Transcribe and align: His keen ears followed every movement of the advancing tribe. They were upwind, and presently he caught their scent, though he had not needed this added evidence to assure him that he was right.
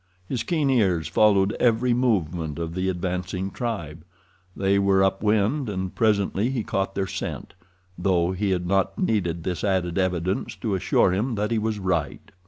His 0.27 0.41
keen 0.41 0.71
ears 0.71 1.07
followed 1.07 1.53
every 1.59 1.93
movement 1.93 2.57
of 2.57 2.73
the 2.73 2.89
advancing 2.89 3.51
tribe. 3.51 4.03
They 4.57 4.79
were 4.79 5.03
upwind, 5.03 5.69
and 5.69 5.93
presently 5.93 6.49
he 6.49 6.63
caught 6.63 6.95
their 6.95 7.05
scent, 7.05 7.53
though 7.99 8.31
he 8.31 8.49
had 8.49 8.65
not 8.65 8.97
needed 8.97 9.43
this 9.43 9.63
added 9.63 9.99
evidence 9.99 10.55
to 10.55 10.73
assure 10.73 11.11
him 11.11 11.35
that 11.35 11.51
he 11.51 11.59
was 11.59 11.77
right. 11.77 12.31